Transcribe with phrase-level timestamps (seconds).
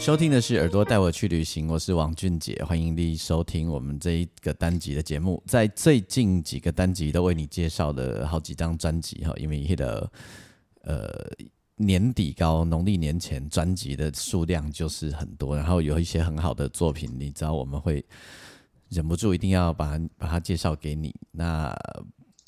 [0.00, 5.42] 收听的是耳朵带我去旅行，我是王俊杰，欢迎你收听我们这一个单集的节目。
[5.46, 10.10] 在最近几个单集都为你介绍了好几张专辑哈，因为那个
[10.84, 11.30] 呃
[11.76, 18.02] 年底高农历年前专辑的数量就是很多，然后有一些很好的作品，你知道我们会
[18.88, 21.14] 忍不住一定要把它把它介绍给你。
[21.30, 21.76] 那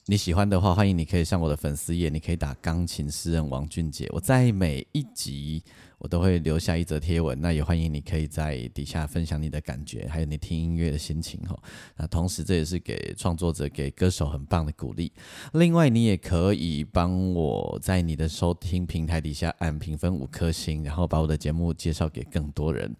[0.06, 4.04] 你喜欢的话，欢迎你可以上我的粉丝页，你可以打钢琴诗人王俊杰。
[4.10, 5.62] 我在每一集
[5.98, 11.56] 我都会留下一则贴文，那也欢迎你可以在底下分享你的感觉，还有你听音乐的心情哈。
[11.96, 15.12] 那同时这也是给创作者、给歌手很棒的鼓励。
[15.52, 22.92] 另外，你也可以帮我在你的收听平台底下按评分五颗星，然后把我的节目介绍给更多人。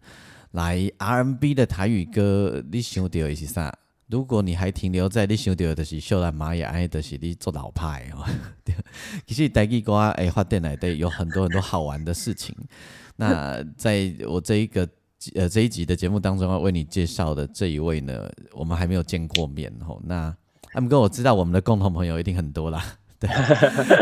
[0.52, 3.76] 来 R&B 的台语歌，你想到的是啥？
[4.12, 8.22] 如果你还停留在你想到的是秀兰玛雅，哎，就是你做老派哦。
[9.26, 12.54] 其实台语歌哎发展来的有很多很多好玩的事情。
[13.16, 14.86] 那在我这一个
[15.34, 19.98] 呃这一集的节目当中要为你介绍的这一位呢，我们还没有见过面哦。
[20.04, 20.36] 那
[20.74, 22.84] 他们跟我知道我们的共同朋友一定很多啦。
[23.18, 23.30] 对，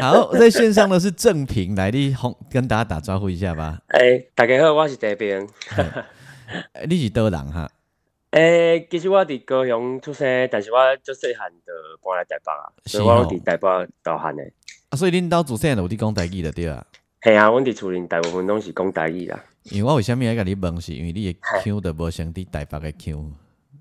[0.00, 3.78] 好，在线上的是正平，来你红跟大家打招呼一下吧。
[3.86, 5.46] 哎，大家好，我是这边。
[6.88, 7.70] 你是多人哈？
[8.30, 14.52] 诶，其实我伫高雄出生，但是我足细汉就搬来台北啊，所以我伫台北大汉诶。
[14.90, 16.84] 啊，所以恁兜自细有伫讲台语的对啊？
[17.22, 19.38] 系啊，阮伫厝里大部分拢是讲台语啦。
[19.64, 23.32] 因为我为虾米爱甲你问，是因为你诶腔都无像伫台北诶腔。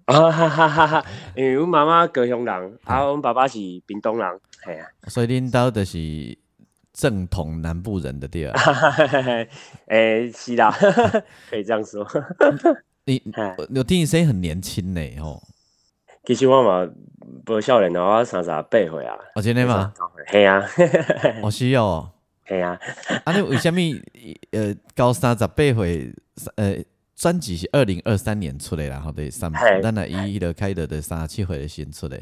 [0.06, 1.06] 啊哈哈哈哈！
[1.36, 4.88] 因为阮妈妈高雄人，啊，阮爸爸是屏东人，系啊。
[5.08, 6.36] 所以恁兜就是
[6.92, 8.60] 正统南部人的对啊？
[9.88, 10.72] 诶，是啦，
[11.52, 12.04] 可以这样说。
[13.10, 13.24] 你
[13.76, 15.42] 我听你声音很年轻呢，吼。
[16.26, 16.88] 其实我嘛
[17.44, 19.16] 不少年我三十八岁啊。
[19.34, 19.92] 哦，真的吗？
[20.32, 20.64] 系啊。
[21.42, 22.12] 我需要哦。
[22.48, 22.80] 系啊。
[23.24, 23.80] 啊，你为什么
[24.52, 26.14] 呃高三十八岁？
[26.56, 26.78] 呃，
[27.16, 32.22] 专辑是二零二三年出的，然后对三，咱那一一的开的的三十七岁的新出的。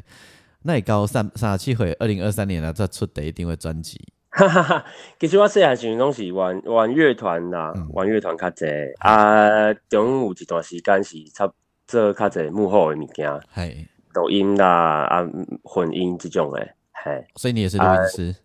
[0.64, 4.02] 那你高三三十七岁，二零二三年啊再出第一定会专辑。
[4.38, 4.86] 哈哈哈，
[5.20, 8.66] 其实我细汉时阵拢是玩玩乐团啦，玩乐团较济
[9.00, 9.74] 啊。
[9.90, 11.52] 中有一段时间是差
[11.88, 15.28] 做较济幕后的物件，系抖音啦啊
[15.64, 17.28] 混音这种诶，系。
[17.36, 18.36] 所以你也是录音师？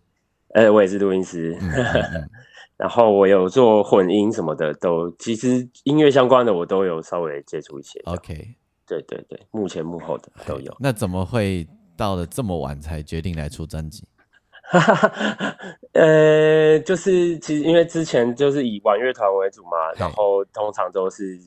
[0.55, 1.55] 诶，我也是录音师。
[2.75, 7.99] 然后我有做混音什么的，都其实音乐相关的我都有稍微接触一些。
[8.05, 8.55] OK，
[8.87, 10.75] 对对对，幕前幕后的都有。
[10.79, 14.03] 那怎么会到了这么晚才决定来出专辑？
[15.93, 21.37] 呃，就是其实因为之前就是以玩乐团为主嘛，然后通常都是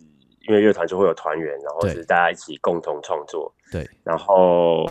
[0.48, 4.88] 因为乐团就会有团员，然后是大家一起共同创作，对，然后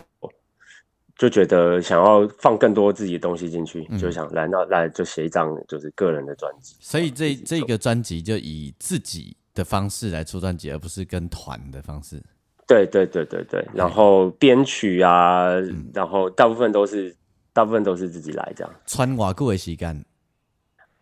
[1.17, 12.21] 就觉得想要放更多自己的东西进去，就想来那来就写一张就是个人的专辑，所以这这个专辑就以自己的方式来出专辑，而不是跟团的方式。
[12.67, 15.53] 对对对对对，然后编曲啊，
[15.93, 17.15] 然后大部分都是。
[17.55, 18.73] 大部分都是自己来这样。
[18.85, 20.03] 穿偌久的时间？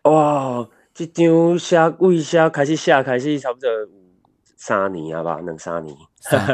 [0.02, 3.68] 哇，这张写为写开始写开始差不多
[4.56, 5.96] 三年啊吧，两三年。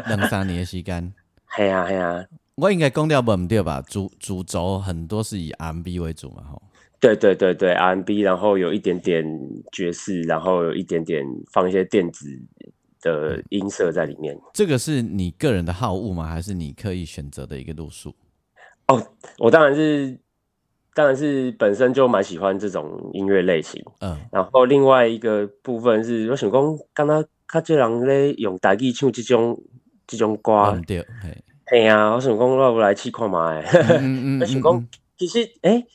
[0.06, 1.12] 两三年的时间。
[1.54, 2.24] 系啊系啊。
[2.54, 3.82] 我应该讲掉唔对吧？
[3.86, 6.62] 主主轴很多是以 R&B 为主嘛，吼。
[6.98, 9.22] 对对对对，R&B，然后有一点点
[9.70, 11.22] 爵士，然后有一点点
[11.52, 12.26] 放一些电子
[13.02, 14.38] 的音色在里面。
[14.54, 16.26] 这个是你个人的好恶吗？
[16.26, 18.14] 还是你刻意选择的一个路数？
[18.90, 19.06] 哦，
[19.38, 20.18] 我当然是，
[20.94, 23.80] 当然是本身就蛮喜欢这种音乐类型。
[24.00, 29.56] 嗯，然后另外一个部分是，我想讲，刚刚较多人咧用大语唱这种
[30.06, 31.06] 这种歌，对，
[31.66, 31.86] 嘿。
[31.86, 33.62] 啊，我想讲，我不来试看嘛，诶，
[34.40, 35.86] 我想讲，其实诶，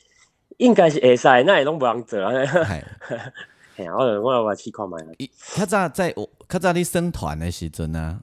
[0.56, 2.32] 应该是会使，那也拢无人做啊，
[3.76, 4.96] 嘿啊，我我我来试看嘛。
[5.54, 8.20] 较早在我较早你生团的时阵啊。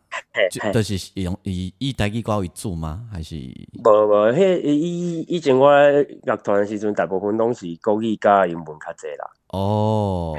[0.73, 3.07] 都是用以以台语歌为主吗？
[3.11, 3.35] 还是？
[3.35, 9.29] 无无，迄以以前我乐团时阵，大部分拢是国语加英文较济啦。
[9.49, 10.35] 哦，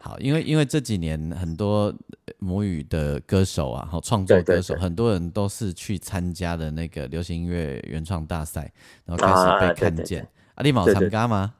[0.00, 1.94] 好，因为因为这几年很多
[2.40, 8.72] 母语的歌手啊，好创作歌手，很多人都是去参加的那个流行音乐原创大赛，
[9.04, 10.26] 然后开始被看见。
[10.56, 11.54] 啊，你冇参加吗？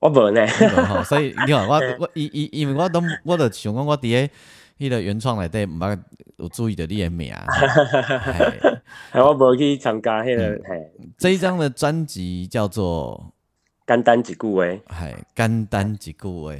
[0.00, 0.46] 我无呢，
[1.04, 4.30] 所以你看我我因因因为我都我都想讲我伫咧
[4.78, 5.98] 迄个原创内底毋捌
[6.36, 7.32] 有注意到你的名，
[9.12, 10.92] 系 我无去参加迄个嘿。
[11.18, 13.32] 这一张的专辑叫做
[13.88, 16.52] 《简单一句话》，系简单一句话。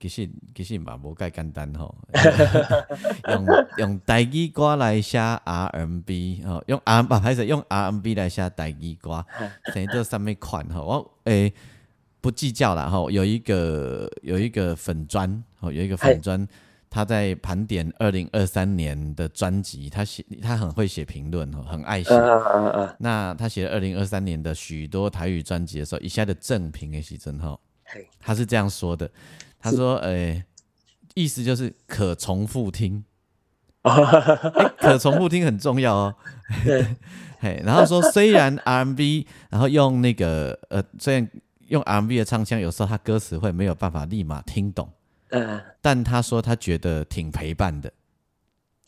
[0.00, 1.94] 其实其实嘛无介简单吼，
[3.30, 3.46] 用
[3.78, 9.24] 用台语歌来写 R&B 吼，用 R 不还是用 R&B 来写台语歌，
[9.72, 10.82] 生做啥物款吼？
[10.84, 11.52] 我诶
[12.24, 16.48] 不计较了吼，有一个有一个粉砖吼，有一个粉砖，
[16.88, 22.08] 他在盘点二零二三年的专辑，他写他很会写评论吼，很爱写。
[22.98, 27.60] 那他写二零二三年的许多台语专辑的时候，以下的正评诶是真吼，
[28.18, 29.10] 他是这样说的。
[29.60, 30.44] 他说：“诶，
[31.12, 33.04] 意思就是可重复听，
[34.80, 36.14] 可重复听很重要哦。
[37.38, 41.28] 嘿，然后说虽然 R&B，然后用那个呃，虽然
[41.68, 44.88] 用 R&B 的唱腔，有时候他歌词会没有办法立马听懂，
[45.30, 47.92] 嗯，但他说他觉得挺陪伴的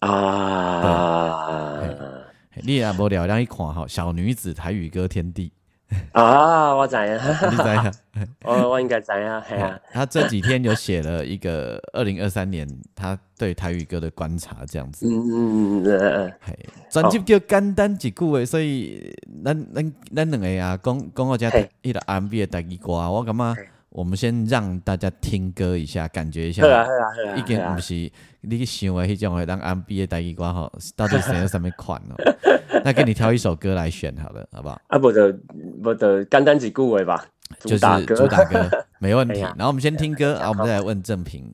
[0.00, 1.82] 啊。
[2.62, 5.52] 你也无聊，让一看哈，小女子台语歌天地。”
[6.12, 7.04] 啊，我知啊，
[7.50, 7.62] 你知
[8.22, 8.28] 影？
[8.44, 9.78] 我 我应该知啊， 系啊。
[9.92, 15.06] 他这几天有写了一个二零二三年他对台语歌的观察，这样子。
[15.06, 16.32] 嗯嗯嗯嗯。
[16.40, 16.58] 嘿，
[16.90, 21.50] 专辑叫简单一句诶，所以咱咱咱两个啊，讲讲我家
[21.82, 23.56] 迄个 M B 的台语歌，我感觉
[23.96, 26.60] 我们先让大家听歌一下，感觉一下。
[26.60, 27.37] 对啊对啊对啊。
[27.37, 27.94] 已经不是
[28.43, 32.14] 你想的迄种会当的台语歌吼，到底选 什么款哦？
[32.84, 34.78] 那给你挑一首歌来选好了，好不好？
[34.88, 35.34] 啊，不的，
[35.82, 37.25] 不的，简单几句话吧，
[37.60, 37.78] 就是
[38.14, 38.69] 主打歌，
[39.00, 39.40] 没问题。
[39.56, 41.50] 然后我们先听歌，然后我们再来问正评。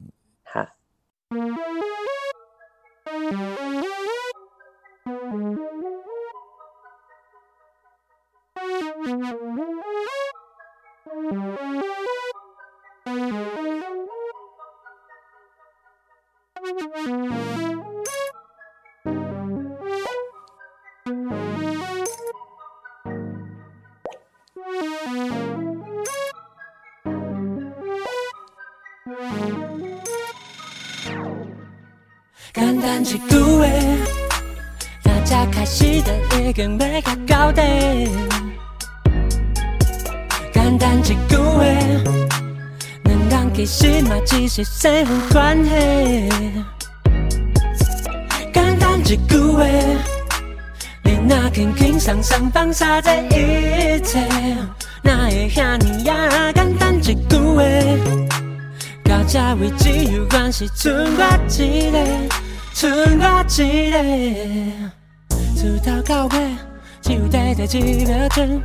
[36.63, 37.61] 就已经要甲到底。
[40.53, 41.65] 简单一句话，
[43.05, 45.71] 两人其实嘛只是身份关系。
[48.53, 49.65] 简单一句话，
[51.03, 54.21] 你那轻轻松松放下这一切，
[55.03, 56.53] 哪会遐尼呀？
[56.53, 57.63] 简单一句话，
[59.05, 61.99] 到这为止有关系，剩我一个。
[62.75, 63.99] 剩我一个
[65.63, 66.57] 一个，从头到尾
[67.01, 68.61] 只有短短一秒钟，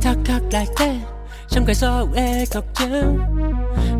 [0.00, 1.00] 头壳内底
[1.48, 3.20] 想过所有的剧情，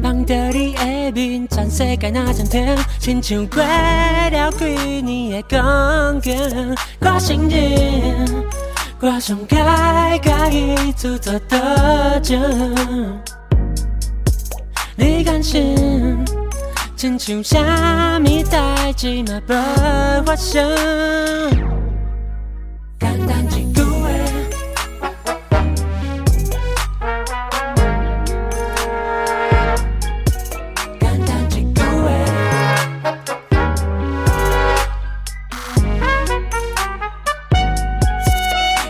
[0.02, 6.34] 望着你的面，全世界那暂停，亲像过了几年的光景。
[7.00, 8.26] 我承认，
[9.00, 11.58] 我上该介意自作多
[12.22, 12.40] 情，
[14.96, 16.24] 你甘心？
[16.96, 19.52] 亲像啥物代志嘛无
[20.24, 20.66] 发生，
[22.98, 24.08] 简单一句话，
[30.98, 32.06] 简单一句话，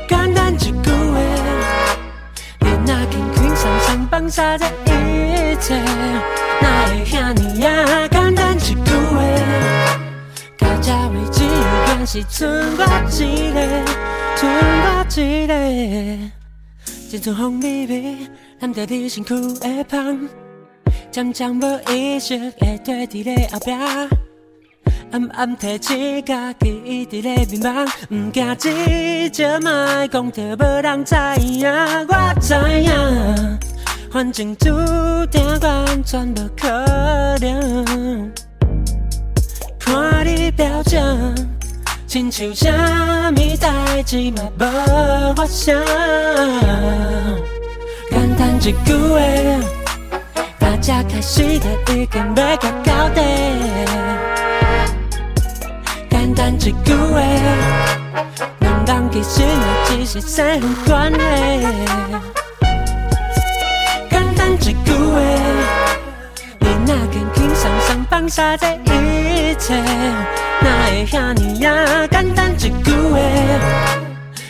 [0.08, 1.16] 简单一句话，
[2.60, 5.74] 你那轻轻松松放下这一切，
[6.60, 7.68] 哪会遐尼呀？
[12.10, 12.84] 是剩我
[13.20, 13.60] 一个，
[14.34, 15.52] 剩我一个。
[17.10, 18.16] 一阵风微微，
[18.60, 20.28] 揽着你身躯的香，
[21.10, 23.72] 渐渐无意识的躲伫咧后壁，
[25.10, 31.68] 暗暗提醒家己一直咧迷茫，毋惊一招莫讲着无人知影，
[32.08, 33.58] 我知影，
[34.10, 34.70] 反正注
[35.30, 36.68] 定完全无可
[37.42, 38.32] 能。
[39.78, 40.98] 看你表情。
[42.08, 42.70] 亲像啥
[43.32, 45.84] 物代志嘛无发生，
[48.10, 49.20] 简单一句话，
[50.58, 53.20] 大家开始就已经要甲到底。
[56.08, 57.20] 简单一句话，
[58.60, 59.46] 两人其实也
[59.84, 61.18] 只是身份关系。
[64.08, 65.20] 简单一句话，
[66.60, 69.17] 你那轻轻松松放下这一
[69.58, 69.74] 切。
[70.60, 71.70] 哪会遐尼呀？
[72.10, 73.18] 简单一句话，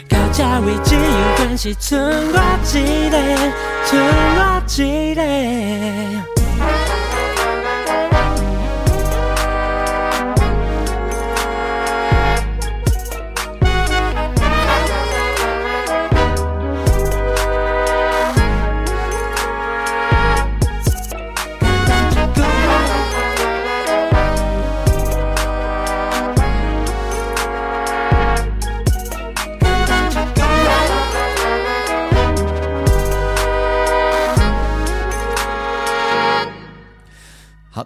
[0.08, 1.00] 到这位只有
[1.36, 2.36] 关是剩我
[2.72, 3.16] 一个，
[3.84, 3.98] 剩
[4.38, 4.40] 我
[4.76, 6.37] 一个。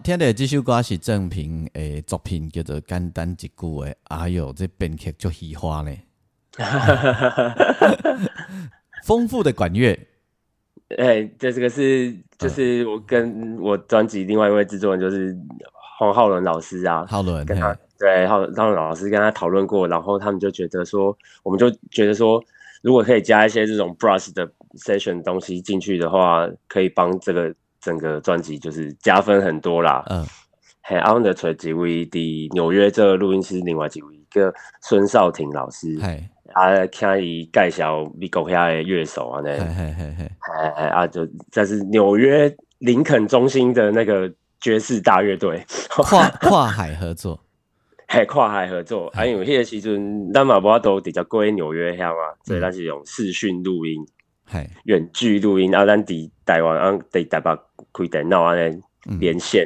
[0.02, 3.66] 听的这首歌是郑平诶作品，叫做《简单一句话》。
[4.04, 5.96] 哎呦，这编曲就喜欢呢，
[9.04, 9.96] 丰富的管乐。
[10.98, 15.36] 哎，这这个是就是我跟我专辑另外一位制作人，就是
[15.98, 17.06] 黄浩伦老师啊。
[17.06, 22.42] 浩伦跟他对浩浩伦老师跟他讨论过，然后他们就觉得说，我们就觉得说，
[22.82, 27.54] 如果可以加一些这种 brush 的 session 东西进去的话，可以帮这个。
[27.82, 30.02] 整个专辑就是加分很多啦。
[30.08, 30.24] 嗯，
[30.80, 36.24] 还阿文的锤几位的纽约这个录音师，另外几位一个孙少廷老师，嘿，
[36.54, 40.30] 啊，听伊介绍美国遐的乐手啊，那，嘿嘿嘿，
[40.76, 47.38] 哎啊，就这是纽约林肯中心的那个爵士大乐队，跨跨海合作，
[48.08, 54.04] 嘿，跨海合作，啊，因为迄个时阵咱嘛无都直接过去纽约遐嘛，所以咱是用视讯录音。
[54.84, 57.56] 远距录音，啊，咱伫台湾，啊，伫台北
[57.92, 58.80] 开电脑安尼
[59.18, 59.64] 连线。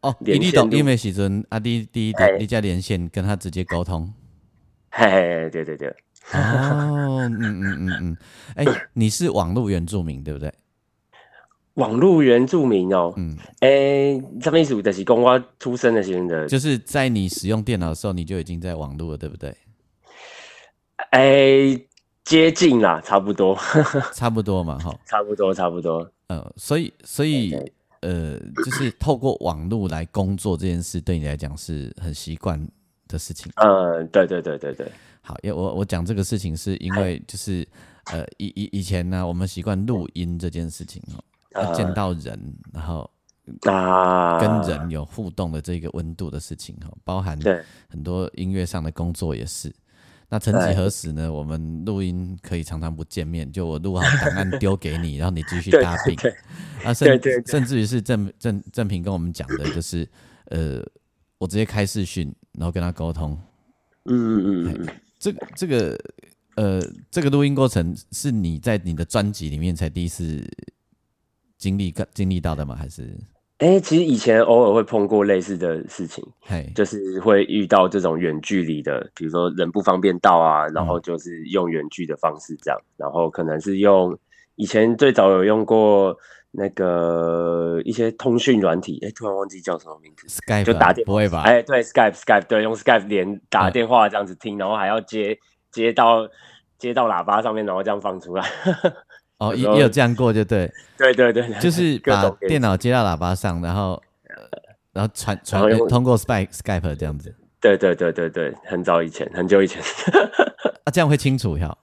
[0.00, 4.12] 哦， 你懂因为时阵啊，你你你加连线跟他直接沟通。
[4.90, 5.88] 嘿，对对对。
[6.32, 8.16] 哦，嗯嗯嗯嗯，
[8.56, 10.52] 哎，你是网络原住民对不对？
[11.74, 14.82] 网络原住民哦，嗯，哎，什么意思？
[14.82, 19.56] 就是公我出生的时候的，就是在你使用电脑的时候，你就已经在网络了，对不对？
[21.12, 21.80] 哎。
[22.28, 23.56] 接近啦，差不多，
[24.12, 26.06] 差不多嘛，哈，差不多，差不多。
[26.26, 27.54] 呃，所以，所以，
[28.02, 32.62] 呃，就是透过网络来工作这件事，对你来讲是很习惯
[33.08, 33.50] 的事情。
[33.56, 34.92] 嗯，对，对，对，对，对。
[35.22, 37.66] 好，因为我我讲这个事情，是因为就是
[38.12, 42.38] 呃，以以以前呢，我们习惯录音这件事情哦，要见到人，
[42.74, 43.10] 然后
[43.62, 47.38] 啊，跟人有互动的这个温度的事情哈，包含
[47.88, 49.74] 很多音乐上的工作也是。
[50.30, 51.32] 那曾几何时呢？
[51.32, 56.14] 我们录音可以常常不见面，就我录好档案丢给你， 然后你继续搭饼。
[56.84, 60.06] 啊，甚甚至于是郑郑郑平跟我们讲的，就是
[60.46, 60.84] 呃，
[61.38, 63.38] 我直接开视讯，然后跟他沟通。
[64.04, 65.98] 嗯嗯嗯嗯，这个这个
[66.56, 70.46] 呃，这个录音过程是你在你的专辑里面才第一次
[71.56, 72.76] 经历、经历到的吗？
[72.76, 73.18] 还是？
[73.58, 76.24] 哎，其实以前偶尔会碰过类似的事情，
[76.76, 84.16] 就是会遇到这种远距离的，比如说人不方便到啊，然后就是用远距的方式这样，然后可能是用
[84.54, 86.16] 以前最早有用过
[86.52, 91.42] 那个一些通讯软体，哎，突然忘记叫什么名字，Skype 就打电不会吧？
[91.42, 95.36] 哎，对，Skype Skype 对，用 Skype 连打电话这样子听，然后还要接
[95.72, 96.28] 接到
[96.78, 98.44] 接到喇叭上面，然后这样放出来。
[99.38, 104.02] 哦，也也有这样过，就对，对对对，就是把电脑接到喇叭上，然后
[104.92, 107.34] 然后传传通过 Skype Skype 这样子。
[107.60, 109.80] 对对对对对，很早以前，很久以前。
[110.84, 111.76] 啊，这样会清楚呀？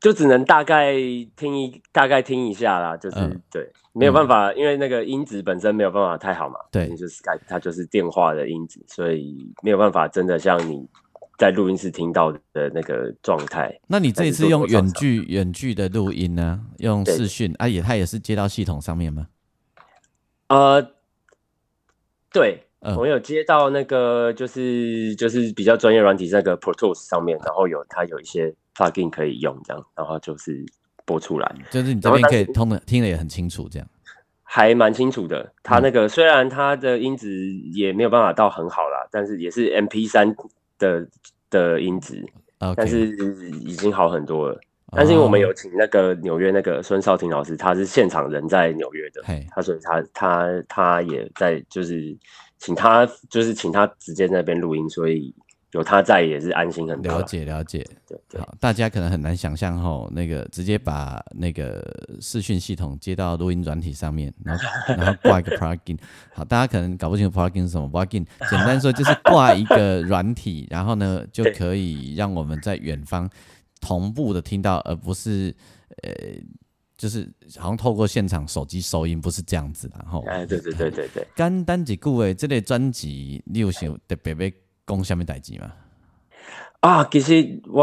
[0.00, 0.94] 就只能大概
[1.36, 3.16] 听一大概听一下啦，就是
[3.50, 6.56] 对，没有办法，因为那个音质本身没有办法太好嘛。
[6.70, 10.88] 对，就是 Skype 它就是电话的音质，所以没有办法真的像你。
[11.36, 16.64] 在录音室听到的那个状态，那你这一次用远距远距的录音呢？
[16.78, 19.26] 用视讯啊，也他也是接到系统上面吗？
[20.46, 20.90] 呃，
[22.32, 22.64] 对，
[22.96, 30.64] 我有接到那个，就是就是比较专业软体那个 Pro Tools 上面，然后有它有一些 plugin 可以用，这样，然后就是
[31.04, 33.88] 播出来，就是你这边可以通的听的也很清楚，这样
[34.44, 35.52] 还蛮清楚的。
[35.64, 40.32] 它那个虽然它的音质也没有办法到很好啦，但是也是 MP 三。
[40.84, 41.08] 的
[41.50, 42.22] 的音质，
[42.76, 43.08] 但是
[43.60, 44.60] 已经好很多了。
[44.96, 52.16] 但是因为我们有请那个纽约那个孙少廷老师，他是现场人在纽约的，他所以他他他也在，就是
[52.58, 55.34] 请他就是请他直接在那边录音，所以。
[55.74, 57.12] 有他在也是安心很多。
[57.12, 58.40] 了解了解，对对。
[58.40, 61.84] 好，大家可能很难想象吼，那个直接把那个
[62.20, 64.64] 视讯系统接到录音软体上面，然后
[64.96, 65.98] 然后挂一个 plugin。
[66.32, 73.28] 好，大家可能搞不清楚 plugin 是什么，plugin 简单说就是挂一个软体，然后呢就可以让我们在远方
[73.80, 75.52] 同步的听到，而不是
[76.04, 76.12] 呃，
[76.96, 77.28] 就是
[77.58, 80.24] 好像透过现场手机收音，不是这样子的吼。
[80.28, 81.26] 哎，对对对对对。
[81.34, 84.54] 简单几句诶，这类专辑你有想特别别。
[84.86, 85.72] 讲什么代志嘛？
[86.80, 87.32] 啊，其实
[87.72, 87.82] 我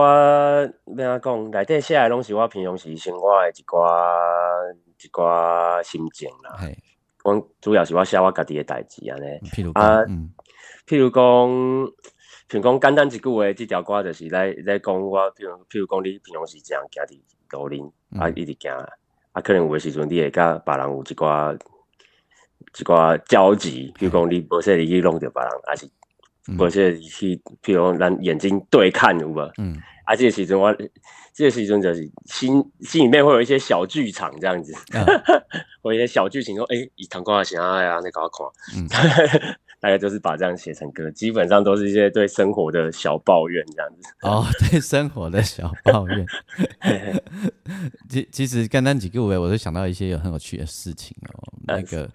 [0.85, 6.55] 咩啊讲，内底写诶拢是我平常时生活诶一寡一寡心情啦。
[6.59, 6.77] 系，
[7.23, 9.25] 我主要是我写我家己诶代志安尼。
[9.49, 10.03] 譬如啊，
[10.85, 11.23] 譬如讲，
[12.47, 17.19] 譬如讲简单一句话，即条歌就是来来讲我，譬如譬如讲你平常时这样行伫
[17.57, 18.71] 路林啊，一直行
[19.31, 25.89] 啊，可能有诶时阵你会甲别人有一寡一寡交集，譬如讲你无说你去弄着别人，还是。
[26.57, 29.39] 或者去，譬如咱眼睛对看有无？
[29.57, 30.75] 嗯，啊，这个时阵我，
[31.33, 34.73] 这个时阵就是心心里面会有一些小剧场这样子，
[35.81, 38.87] 或一些小剧情说，哎，以唐光的形象呀，那搞看，嗯，
[39.79, 44.09] 大概就是把这样写成歌，基本上都是一些对生活的小抱怨这样子。
[44.21, 46.25] 哦，对生活的小抱怨。
[48.09, 51.53] 其其实刚刚几个位，我就想到一些有很有趣的事情哦。
[51.67, 52.09] 那个，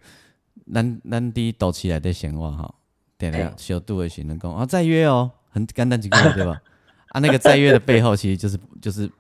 [0.73, 2.75] 咱咱滴抖起来的闲话哈。
[3.19, 4.57] 点了小度的行人工。
[4.57, 6.61] 啊，再约哦，很简单几个对吧？
[7.11, 9.11] 啊，那个再约的背后其实就是就是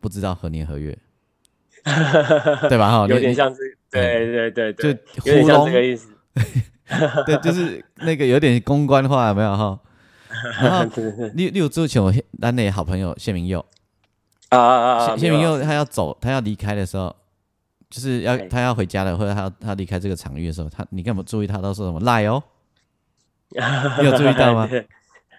[0.00, 0.96] 不知道何年何月，
[2.68, 2.90] 对吧？
[2.90, 6.08] 哈，有点像是对对对对，就有点像这个意思。
[7.24, 9.56] 对，就是那个有点公关化，有没有？
[9.56, 9.78] 哈？
[10.60, 10.84] 然后
[11.34, 13.64] 六六之前我单那好朋友谢明佑。
[14.48, 17.14] 啊啊啊，谢明佑他要走，他要离开的时候，
[17.88, 21.58] 就是要他要回家了，或者他要他离开这个场域的时候，他你干嘛注意他？
[21.58, 22.42] 都说什么赖哦？
[24.00, 24.68] 你有注意到吗？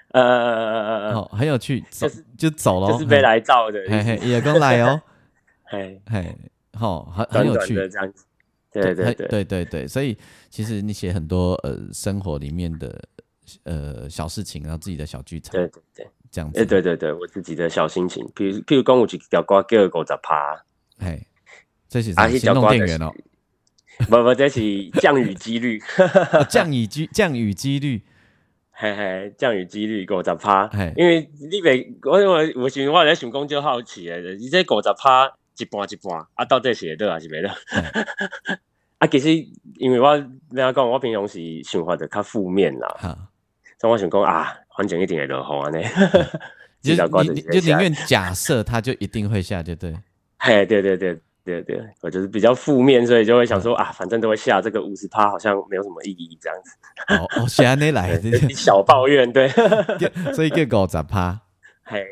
[0.09, 2.07] 呃呃呃呃呃，很有趣，走
[2.37, 5.01] 就走了，就是被来照的，嘿嘿，也刚来哦，
[5.65, 6.01] 嘿。
[6.09, 6.33] 嘿，
[6.73, 7.75] 好，很很有趣。
[7.89, 8.25] 这样子，
[8.71, 9.65] 对对对对对。
[9.65, 10.17] 对，所以
[10.49, 13.03] 其实你写很多呃生活里面的
[13.63, 20.63] 呃小事情，然后自己的小剧场，对对对，这样子，哎对对对，我自己的小心情，譬如譬如讲有一条歌叫五十趴，
[20.99, 21.21] 哎，
[21.89, 23.11] 这是行动电源哦。
[24.09, 25.81] 不不，这是降雨几率，
[26.49, 28.01] 降雨机降雨几率，
[28.71, 37.49] 嘿嘿，降雨几率五十趴，因为你别我我我想我咧想讲就好奇诶，你这五十趴一半一半，啊到底是会得还是袂得？
[38.99, 39.29] 啊，其实
[39.77, 40.17] 因为我
[40.51, 43.17] 你要讲，我平常时想法就较负面啦，
[43.79, 45.85] 所以我想讲啊，反正一定会落雨安尼，
[46.83, 49.95] 就就宁愿假设它就一定会下，就对，
[50.37, 51.17] 嘿，对对对。
[51.45, 56.71] 对对，我就是比较负面，所以就会想说啊，反正都会下这个五十趴，好像没有什么意义这样子。
[57.13, 59.47] 哦哦，下那来 小抱怨，对，
[60.33, 61.39] 所以叫五十趴。
[61.87, 62.03] 嘿，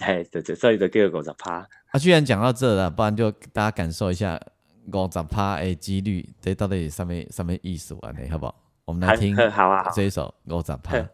[0.00, 1.56] 嘿，对对，所以就叫五十趴。
[1.90, 4.40] 啊，居然讲到这了，不然就大家感受一下
[4.90, 8.10] 五十趴的几率，这到底上面上面意思啊？
[8.18, 8.54] 你好不好？
[8.86, 11.06] 我们来听，好啊，这一首五十趴。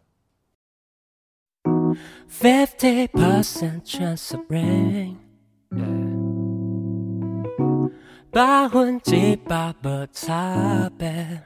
[2.29, 5.24] Fifty percent chance of rain.
[8.35, 11.41] 百分之百无差别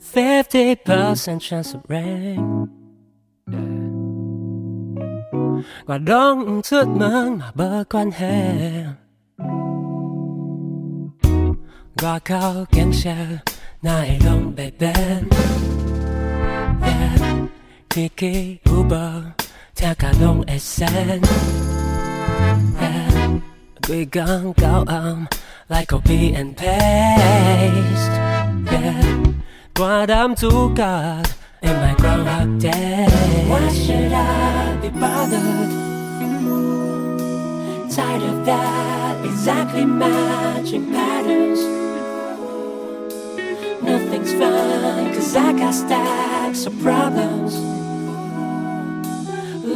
[0.00, 2.66] ，fifty percent chance of rain。
[5.84, 8.24] 我拢毋出门嘛无关系，
[12.02, 13.10] 外口景色
[13.82, 14.90] 哪会拢袂变？
[17.90, 18.96] 天气预报
[19.74, 20.88] 听甲拢会神。
[23.88, 25.28] We gon' go on
[25.68, 28.10] Like copy and paste.
[28.72, 29.02] Yeah.
[29.74, 31.26] Qua đám chú card
[31.60, 33.06] In my groundhog day.
[33.48, 35.70] Why should I be bothered?
[37.96, 41.60] Tired of that Exactly matching patterns?
[43.82, 47.33] Nothing's fine Cause I got stacks of problems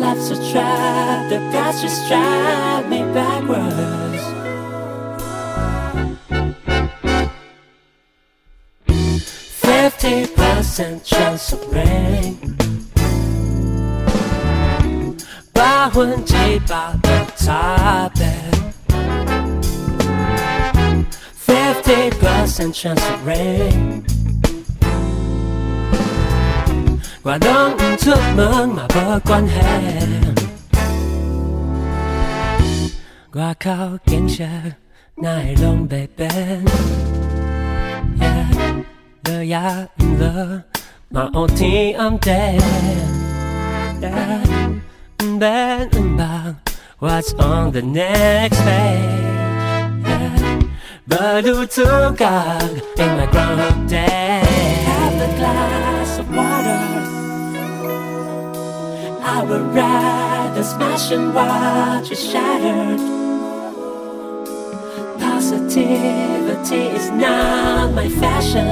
[0.08, 4.24] Life's a trap, the past just drive me backwards.
[9.60, 12.38] Fifty percent chance of rain.
[15.52, 16.34] 百分之
[16.68, 18.26] 百的差别。
[21.36, 24.17] Fifty percent chance of rain.
[27.28, 29.54] 我拢毋出门嘛无关系，
[33.34, 33.72] 外口
[34.06, 34.44] 景色
[35.16, 36.30] 哪会拢袂变？
[39.24, 39.58] 落也
[40.00, 40.62] 毋落，
[41.10, 42.32] 嘛黑天暗地。
[45.24, 46.56] 毋免毋忙，
[47.00, 49.24] What's on the next page?
[51.08, 54.42] But who took God in my groundhog day?
[59.28, 63.00] I would rather smash and watch it shattered.
[65.20, 68.68] Positivity is not my fashion.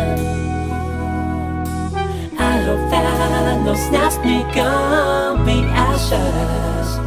[2.37, 6.99] I hope that no snaps become be ashes.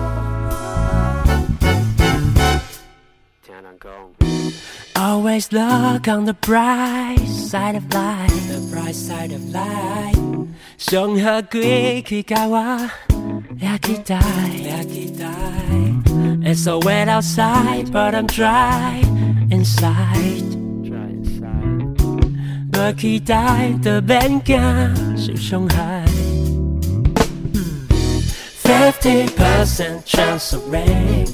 [4.96, 8.48] Always look on the bright side of life.
[8.48, 10.18] The bright side of life.
[10.76, 13.17] 上好几去教我俩期待，俩期待。
[16.41, 19.01] It's so wet outside, but I'm dry
[19.51, 20.45] inside.
[22.73, 26.05] 我期待的变更是伤害。
[28.63, 31.27] Fifty percent chance of rain，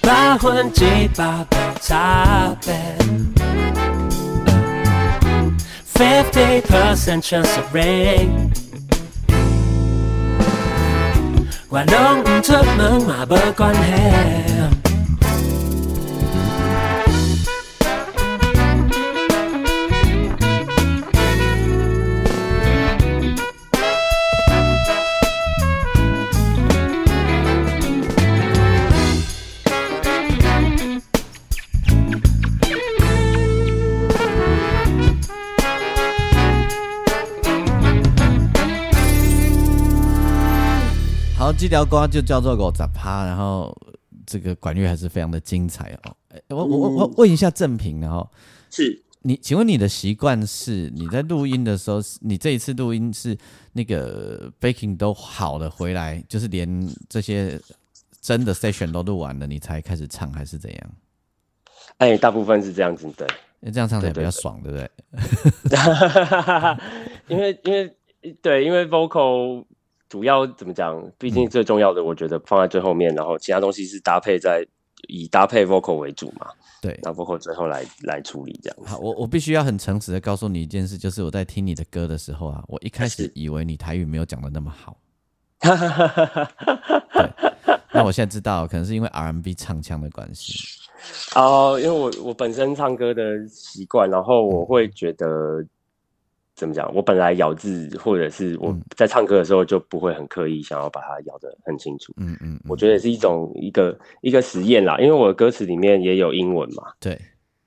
[0.00, 2.74] 百分之百的差别。
[5.94, 8.50] Fifty percent chance of rain，
[11.74, 14.83] 我拢唔出门嘛无关系。
[41.74, 43.76] 条歌就叫做《狗杂趴》，然后
[44.24, 46.16] 这个管乐还是非常的精彩哦。
[46.50, 48.30] 我我我我问一下正平，然后
[48.70, 53.36] 是你，请问你的习惯是你在录音的时候，你这一次录音是
[53.72, 57.60] 那个 baking 都好了回来，就是连这些
[58.20, 60.90] 真的 session 都录完了，你才开始唱，还是怎样？
[61.98, 63.26] 哎，大部分是这样子，对，
[63.72, 64.88] 这样唱起来比较爽，对不对？
[67.26, 67.96] 因为因为
[68.40, 69.64] 对，因为 vocal。
[70.08, 71.02] 主要怎么讲？
[71.18, 74.64] 毕竟最重要的，我觉得放在最后面，然后其他东西是搭配在
[75.08, 76.46] 以搭配 vocal 为主嘛。
[76.80, 78.76] 对，那 vocal 最后来来处理这样。
[78.84, 84.96] 好，我我必须要很诚实的告诉你一件事，就是我在听你的歌的时候啊，我一开始以为你台语没有讲的那么好。
[85.64, 85.70] 对，
[87.92, 90.54] 那我现在知道，可能是因为 R&B 唱腔的关系。
[91.34, 95.64] 哦，因为我我本身唱歌的习惯，然后我会觉得。
[96.54, 96.88] 怎么讲？
[96.94, 102.12] 我本来咬字，或者是我在唱歌的时候就不会很刻意想要把它咬得很清楚。
[102.16, 106.84] 嗯嗯，我觉得是一种一个一个实验啦，因为我的歌词里面也有英文嘛。
[107.00, 107.20] 对，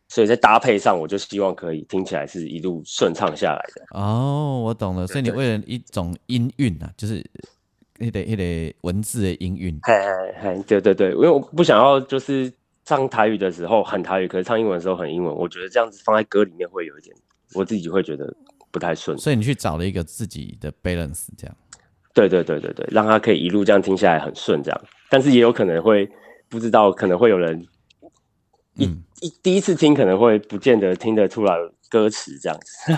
[0.07, 3.99] 所以在搭配上，我就希望可以听起来是一路顺畅下来的。
[3.99, 5.05] 哦，我懂了。
[5.05, 7.21] 所以你为了一种音韵啊，就是
[7.99, 9.77] 那得那得文字的音韵。
[9.83, 12.49] 嘿嘿嘿，对对对，因为我不想要就是
[12.85, 15.35] 唱台语的时候很台语，可是唱英文的时候很英文。
[15.35, 17.13] 我觉得这样子放在歌里面会有一点，
[17.53, 18.33] 我自己会觉得。
[18.71, 21.55] 不太顺，所以你去找了一个自己的 balance，这样。
[22.13, 24.81] 对对对对对，让他可以一路这样听下来很顺，这样。
[25.09, 26.09] 但是也有可能会
[26.49, 27.63] 不知道，可能会有人
[28.75, 28.85] 一
[29.21, 31.55] 一第一次听可能会不见得听得出来
[31.89, 32.95] 歌词这样子。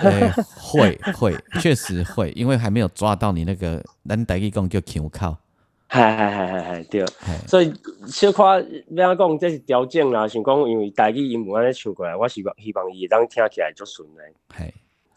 [0.56, 5.36] 会会 确实会，因为还没有抓到你那个咱台语讲叫腔口。
[5.86, 7.04] 嗨嗨嗨嗨嗨，对。
[7.46, 7.72] 所以
[8.06, 14.72] 小夸要讲这是条件啦，想讲因为台语音安尼唱过来，我希望希望伊当听起来就顺嘞。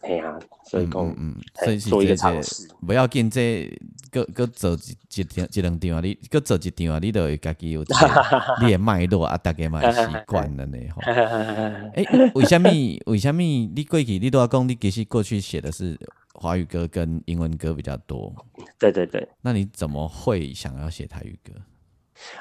[0.06, 0.12] 系。
[0.12, 3.70] 哎呀，所以讲，嗯，所以做一个尝试，不要紧，这
[4.10, 7.82] 各各做一一一两张啊，你各做一张啊，你都会家己有，
[8.62, 10.78] 你的脉络啊，大家嘛习惯了呢。
[10.94, 11.02] 吼，
[11.96, 12.70] 哎，为什么？
[13.06, 13.42] 为什么？
[13.42, 15.98] 你过去你都要讲，你其实过去写的是
[16.34, 18.34] 华语歌跟英文歌比较多。
[18.78, 19.26] 对对对。
[19.42, 21.52] 那你怎么会想要写台语歌？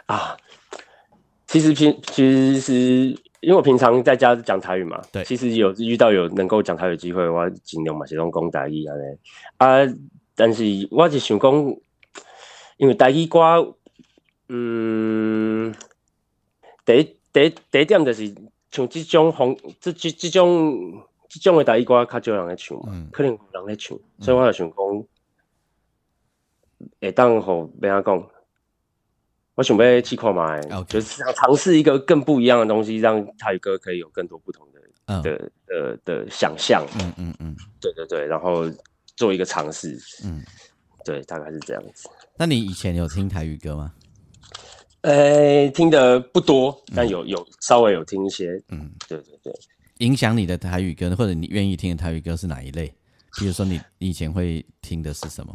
[0.08, 0.38] 啊，
[1.48, 3.18] 其实平其实是。
[3.44, 9.04] 因为我平常在家讲台语嘛，对，其实有遇到有能够讲台语机会，我尽量嘛是拢讲台语安尼
[9.58, 9.96] 啊。
[10.34, 11.54] 但是我是想讲，
[12.78, 13.76] 因为台语歌，
[14.48, 15.76] 嗯，
[16.86, 17.04] 第
[17.34, 18.34] 第第一点就是
[18.72, 24.78] 像这种风，这这这种这种的台语歌较少人咧唱嘛，可能有人咧唱，所以我就想讲，
[27.02, 28.26] 会当好别样讲。
[29.56, 36.86] 我准备去看嘛，就是想尝试一个更不一样的东西，让泰语歌可以有更多不同的的的的想象。
[37.00, 38.64] 嗯嗯嗯，对对对，然后
[39.16, 39.98] 做一个尝试。
[40.24, 40.44] 嗯，
[41.06, 42.10] 对，大概是这样子。
[42.38, 43.94] 那你以前有听台语歌吗？
[45.02, 48.52] 呃，听的不多，但有有稍微有听一些。
[48.70, 49.54] 嗯，对对对。
[50.00, 52.88] 影响你的台语歌，或者你愿意听的台语歌是哪一类？
[53.38, 55.54] 比如说，你以前会听的是什么？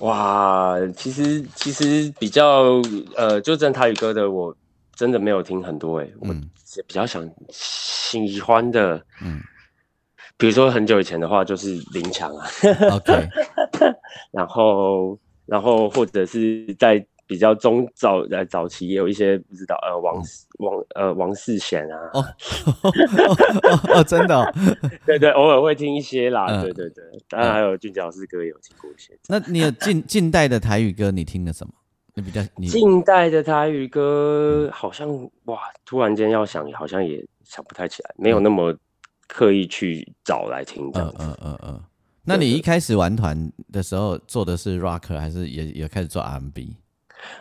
[0.00, 2.80] 哇，其实其实比较
[3.16, 4.54] 呃，就正台语歌的，我
[4.94, 6.28] 真的没有听很多哎，我
[6.86, 9.40] 比较想喜欢的，嗯，
[10.36, 12.46] 比如说很久以前的话，就是林强啊
[12.92, 13.28] ，OK，
[14.32, 20.22] 然后然后或者是在比较中早呃早期也有一些不知道呃王
[20.58, 22.24] 王呃王世贤啊哦
[23.94, 24.54] 哦真的
[25.04, 29.16] 对对偶尔会听一些啦对对对当然还有俊杰老师歌也有听过一些。
[29.28, 31.72] 那你有近近代的台语歌你听了什么？
[32.14, 35.08] 你比较你近代的台语歌好像
[35.44, 38.74] 哇突然间要想好像也想不太起来，没有那么
[39.28, 41.16] 刻意去找来听这样子。
[41.20, 41.80] 嗯嗯嗯。
[42.24, 46.76] 那你一开始玩团的时候做的是 rock 还是也也开始做 R&B？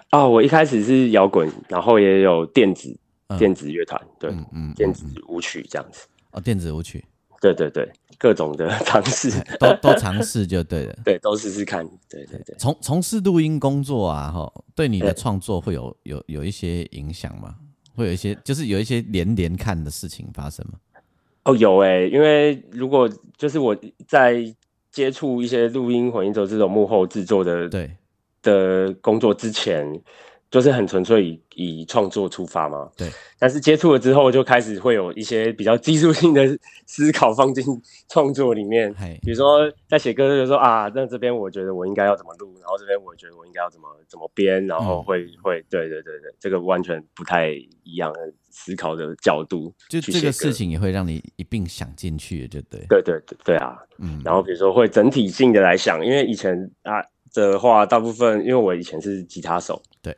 [0.10, 2.96] 啊，我一开始是摇滚，然后也有电子
[3.38, 6.08] 电子乐团，对，嗯，电子舞曲这样子。
[6.32, 7.04] 哦，电子舞曲，
[7.42, 12.56] 对对对，各种的 尝试，都都尝试就对了， 对，都试试看，对对对。
[12.58, 17.56] 从从事录音工作啊，哈，对你的创作会有有有一些影响吗？
[17.96, 20.80] 会有一些，就是有一些连连看的事情发生吗？
[21.44, 23.76] 哦，有哎，因为如果就是我
[24.08, 24.54] 在。
[24.92, 27.92] 接触一些录音混音者这种幕后制作的对
[28.45, 30.01] 的工作之前，
[30.51, 32.89] 就是很纯粹以以创作出发嘛。
[32.95, 37.65] 对，但是接触了之后，就开始会有一些比较技术性的思考放进
[38.08, 38.93] 创作里面。
[39.21, 47.49] 比如说在写歌的时候啊，那这边我觉得我应该要怎么录，然后这边我觉得我应该要怎么怎么编，然后会会对对对对，这个完全不太
[47.84, 48.19] 一样的
[48.51, 49.73] 思考的角度。
[49.89, 52.86] 就这个事情也会让你一并想进去，就对。
[52.88, 53.75] 对对对对啊。
[53.97, 57.01] 嗯，然后比如说会整体性的来想，因为以前啊
[57.36, 60.15] 的话，大部分因为我以前是吉他手，对，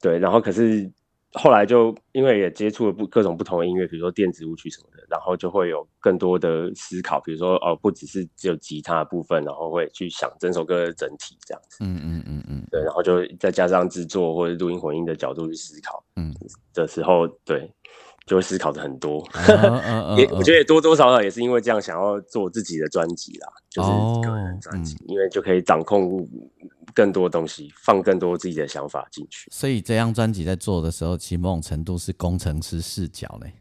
[0.00, 0.90] 对，然后可是
[1.32, 16.34] 后来就因为也接触了不各种不同的音乐，比如说电子舞曲什么的，然后就会有更多的思考，比如说哦，不只是只有吉他的部分，然后会去想整首歌的整体这样子，嗯嗯嗯嗯，对，然后就再加上制作或者录音混音的角度去思考，嗯，
[16.74, 17.70] 的时候对。
[18.26, 19.26] 就会思考的很多，
[20.16, 23.88] 也我觉得也多多少少也是因为这样想要做自己的专辑啦，就是
[24.28, 26.26] 个人专辑，因为就可以掌控
[26.94, 29.48] 更多东西，放更多自己的想法进去。
[29.50, 33.52] 所以这张专辑在做的时候，其某种程度是工程师视角嘞，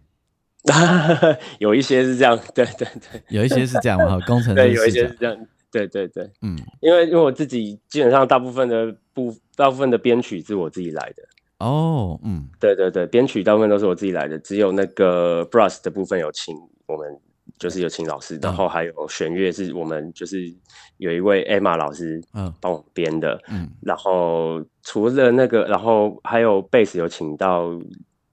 [1.57, 11.23] 有一些是这样，对对对，有一些是这样嘛， 工程师对，有一些是这样，对对对，嗯，因为因为我自己基本上大部分的部大部分的编曲是我自己来的。
[11.61, 16.55] 哦，嗯，对对对，编曲大部分都是我自己来的，只有那个 brass 的部分有请
[16.87, 17.19] 我们，
[17.59, 20.51] 就是有请老师，然后还有弦乐是我们就是
[20.97, 27.69] 有一位 Emma 老师，嗯，帮我编的，嗯，然后除了那个，然后还有贝斯有请到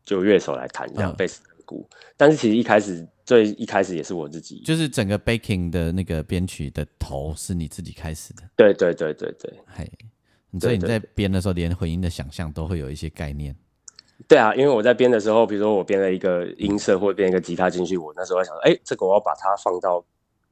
[0.05, 1.87] 就乐手来弹这样贝斯鼓，
[2.17, 9.91] 但是其实一开始最一开始也是我自己，就是整个 baking 的那个编曲的头是你自己开始的，对对对对对，嘿。
[10.61, 13.55] 所以你在编的时候，连混音的想象都会有一些概念。
[14.27, 20.01] 对啊，因为我在编的时候，比如说我编了一个音色或者编一个吉他进去，我那时候想，哎，这个我要把它放到，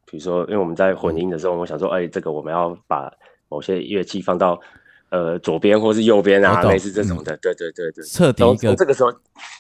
[0.05, 3.13] 比如说，因为我们在混音的时候，我想说，哎，这个我们要把
[3.49, 4.61] 某些乐器放到
[5.09, 7.37] 呃左边或是右边啊，类似这种的。
[7.39, 9.13] 对对对对，彻底一个这个时候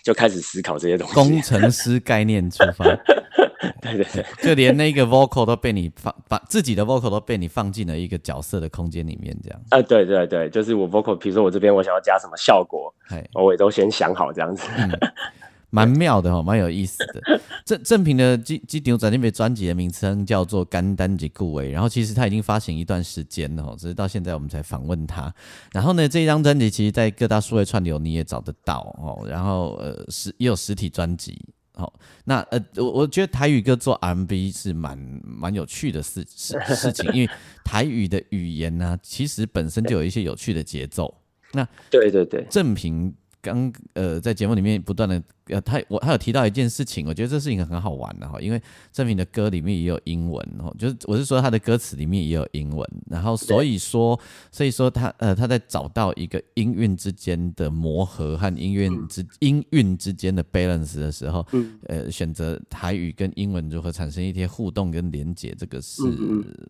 [0.05, 2.85] 就开始思考这些东西，工程师概念出发。
[3.81, 9.61] 对 对对， 就连那个 vocal 都被你放把自己的 vocal 都被你放进了一个角色的空间里面，这样。
[9.71, 12.93] 啊，对对对，就是我 vocal，比如说我这边我想要加什么效果，
[13.35, 14.69] 我也都先想好这样子，
[15.71, 17.41] 蛮妙的哈，蛮有意思的。
[17.65, 25.33] 正正品的基基牛仔那边专辑的名称叫做《甘丹及顾维》，然后其实他已经发行一段时间了，只是到现在我们才访问他。
[25.73, 31.37] 然后呢，这一张专辑其实在各大数位串流你也找得到哦，然后呃实也有实体专辑。
[31.77, 31.93] 好，
[32.25, 37.31] 那呃，我我觉得台语歌做 MV 是蛮蛮有趣的事事事情，因为
[37.65, 41.15] 台语的语言呢，其实本身就有一些有趣的节奏。
[41.53, 45.23] 那对对对，正平刚呃在节目里面不断的。
[45.49, 48.61] 呃，他我他有提到一件事情，我觉得这事情很好玩的哈，因为
[48.93, 54.19] 郑明的歌里面也有英文哦，就是我是说他的歌词里面也有英文，然后所以说
[54.51, 61.47] 所以说他呃他在找到一个音韵之间的磨合和音韵之音韵之间的 balance 的时候，
[61.87, 66.03] 呃选择台语跟英文如何产生一些互动跟连接，这个是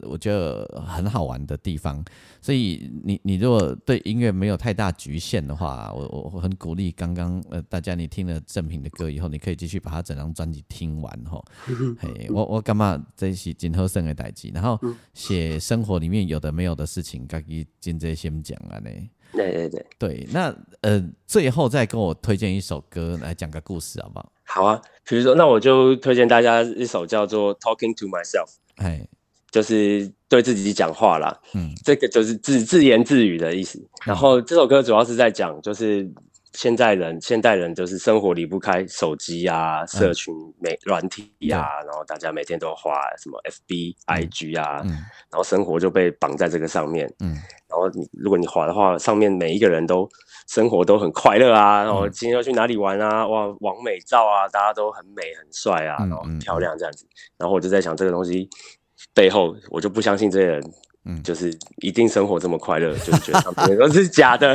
[0.02, 2.04] 我觉得很好玩的地方。
[2.42, 8.65] 所以你你如果对音乐没有太大局限的话，我我很鼓励刚刚呃大家你听了郑。
[8.66, 11.42] 品的歌以后，你可以继续把他整张专辑听完哈。
[11.98, 14.78] 嘿，我我干嘛这是今后生的代际，然后
[15.14, 18.90] 写生活里面有的没有的事情，该以今这先讲了呢。
[19.32, 24.32] 对对对对，那呃，最后再跟我推荐一首歌来讲个故事好不好？
[24.44, 29.06] 好啊，比如说，那我就推荐大家一首叫做《Talking to Myself》，哎，
[29.50, 31.38] 就是对自己讲话啦。
[31.54, 33.84] 嗯，这个就是自自言自语的意思。
[34.04, 36.10] 然后这首歌主要是在讲，就是。
[36.56, 47.06] 现在人现代人就是生活离不开手机啊，社群美软体啊，然后大家每天都花什么 FB、IG 啊，然后生活就被绑在这个上面。
[47.20, 47.34] 嗯，
[47.68, 50.08] 然后你如果你滑的话，上面每一个人都
[50.48, 53.26] 生活都很快乐啊，然后今天要去哪里玩啊？
[53.26, 57.06] 哇，完美照啊，大家都很美很帅啊，然后很漂亮这样子。
[57.36, 58.48] 然后我就在想这个东西
[59.12, 60.62] 背后，我就不相信这些人。
[61.08, 64.52] 嗯，就是一定生活这么快乐， 就是觉得他们都是假的。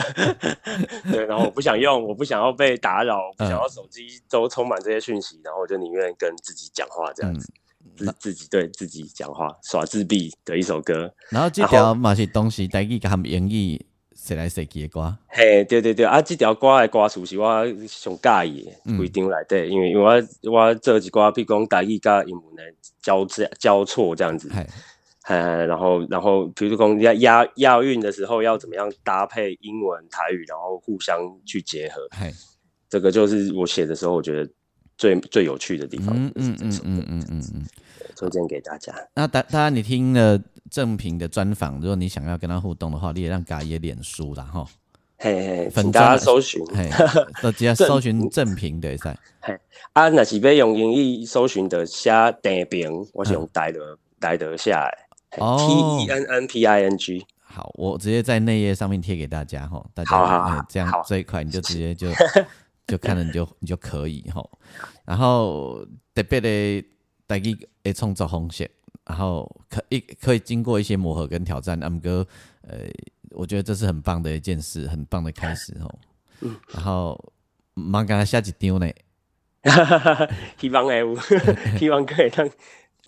[1.09, 7.53] 对，然后我不想用，我不想要被打扰，不想要手机都充满这些讯息，然后我就宁愿跟自己讲话这样子，
[7.95, 11.13] 自自己对自己讲话，耍自闭的一首歌。
[11.29, 13.79] 然后这条嘛是东西，带去给他们演绎，
[14.13, 15.17] 谁来谁的歌？
[15.29, 20.03] 嘿，对对对，啊，这条歌的歌词是我上介意的，规定来对，因为因为
[20.43, 22.63] 我我做一歌，比如讲台语加英文的
[23.01, 24.51] 交交交错这样子。
[25.27, 32.01] 呃，然后，然后，比如说押押押韵的时候，要怎么样搭配英文、台语，然后互相去结合。
[32.89, 34.51] 这个就是我写的时候，我觉得
[34.97, 36.15] 最最有趣的地方。
[36.15, 37.65] 嗯嗯嗯嗯嗯嗯嗯，
[38.15, 38.93] 推荐给大家。
[39.13, 44.65] 那大大家，你听了正平的专访，如果你想要跟他互动的话，你也让嘎也脸书了哈。
[45.17, 46.60] 嘿嘿，粉大家搜寻，
[47.43, 49.15] 直接搜寻正平的噻。
[49.39, 49.55] 嘿，
[49.93, 52.10] 啊，那是要用英语搜寻的写
[52.41, 53.79] 正平，我是用台的
[54.19, 54.89] 带得下
[55.37, 55.57] 来。
[55.57, 62.09] T E N N P I N G，好，我直接在内页上面贴给大家哈，大家这样这一块你就直接就
[62.87, 64.43] 就看了你就你就可以哈。
[65.05, 66.85] 然后特别的
[67.27, 68.69] 带一个创造风险，
[69.05, 72.25] 然后可一可以经过一些磨合跟挑战，阿姆哥，
[72.61, 72.79] 呃，
[73.31, 75.99] 我觉得这是很棒的一件事，很棒的开始哦。
[76.41, 77.17] 嗯，然后
[77.73, 78.91] 忙给他下几张呢，
[80.59, 81.15] 希望会有，
[81.77, 82.49] 希望可以当。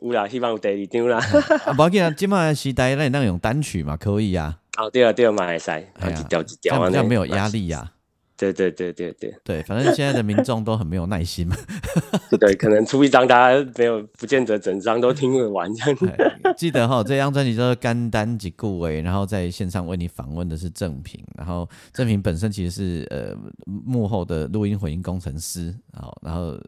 [0.03, 1.17] 有啦，希望有第二张啦。
[1.65, 4.59] 啊，无紧啊，今麦时代那那用单曲嘛，可以啊。
[4.77, 7.91] 哦，对啊，对啊，嘛会使，一条一条，这样没有压力呀。
[8.35, 11.55] 对对对对对对，反正现在的民众都很没有耐心嘛。
[12.37, 15.71] 对，可能出一张，大家没有，不见得整张都听得完。
[15.75, 15.99] 这样
[16.57, 23.33] 记得哈，这张专辑叫做《甘丹及顾维》，然后在线上为你访问的是郑平，然后郑平本身其实是呃
[23.65, 26.59] 幕后的录音混音工程师，好，然后。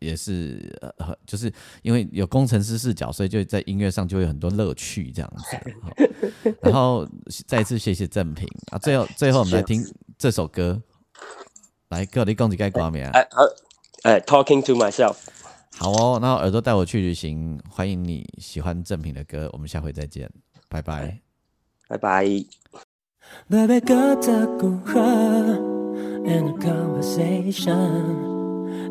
[0.00, 5.56] 也是呃，就是因为有工程师视角，所以就在音乐上就会有很多乐趣这样子。
[6.62, 7.06] 然后
[7.46, 9.84] 再次谢谢正平啊，最后最后我们来听
[10.16, 10.80] 这首歌，
[11.88, 13.04] 来各位公子该挂名。
[13.04, 13.42] 哎好，
[14.02, 15.16] 哎，Talking to myself。
[15.76, 20.28] 好哦，然后耳朵带我去旅行，欢迎你喜欢正平的歌，我们下回再见，
[20.68, 21.20] 拜拜，
[21.88, 22.26] 拜拜。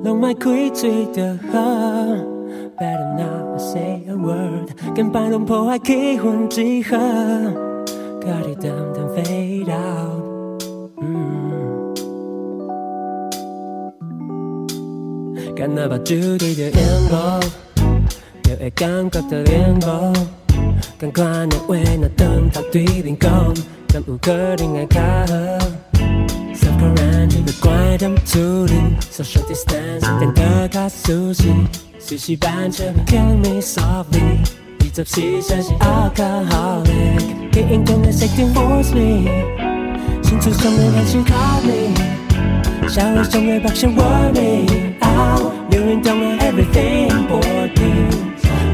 [0.08, 1.60] 拢莫开嘴就好
[2.78, 6.98] ，Better not say a word，跟摆弄破坏气氛之好
[8.22, 10.24] ，Got it down down fade out。
[15.58, 16.74] 干那把酒对着烟
[17.12, 17.42] 雾，
[18.44, 20.14] 就会感觉到连无，
[20.98, 23.54] 赶快那话那等他对面讲，
[23.90, 25.77] 敢有可能会较好？
[27.28, 28.74] 突然觉得怪点处理
[29.12, 31.54] ，social distance 变得较熟悉，
[32.00, 34.40] 熟悉般却不 kill me softly。
[34.80, 39.28] 二十四小时 alcoholic，电影中的 setting force me，
[40.24, 41.94] 星球上的人是 call me，
[42.88, 44.94] 小说中的爆笑 warning，
[45.70, 48.16] 留言中的 everything important，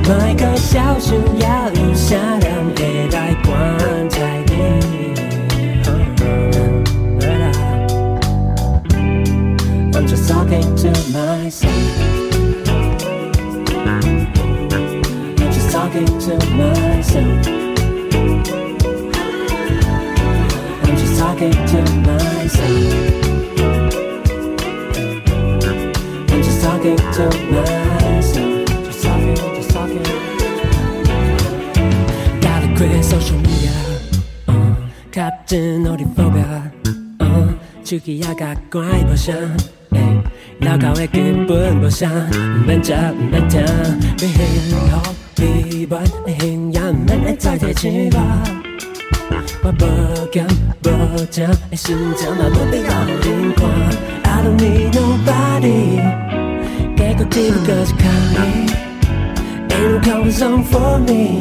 [0.08, 4.33] 每个小时要留下两个来观察。
[10.28, 11.74] talking to myself.
[15.40, 17.48] I'm just talking to myself.
[20.84, 22.84] I'm just talking to myself.
[26.32, 28.66] I'm just talking to myself.
[28.86, 30.04] Just talking, just talking.
[32.42, 33.74] Gotta quit social media.
[34.48, 34.76] Uh,
[35.12, 36.72] 같은 어린 phobia.
[37.20, 39.83] 어, 주기야가 꽈이 버전.
[40.74, 45.04] 老旧的根本无啥，毋免食，毋免听，要
[45.36, 48.18] 幸福美满的形象，毋免会再提醒我。
[49.62, 50.48] 我无咸
[50.82, 50.90] 无
[51.30, 53.62] 正的心情嘛，无必要互人看。
[54.24, 56.02] I don't need nobody，
[56.98, 58.36] 结果只不过是靠你。
[59.70, 61.38] Ain't no comfort zone for me，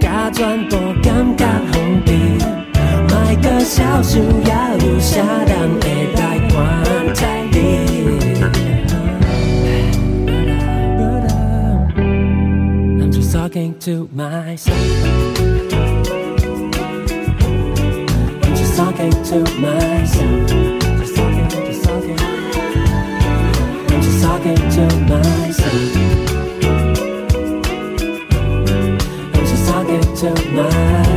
[0.00, 2.10] 假全部感觉封闭，
[3.10, 7.41] 每个小时要有啥人会来观察你。
[13.52, 14.78] talking to myself.
[18.42, 20.48] I'm just talking to myself.
[20.98, 22.18] Just talking, just talking.
[23.90, 25.96] I'm just talking to myself.
[29.34, 31.11] I'm just talking to myself.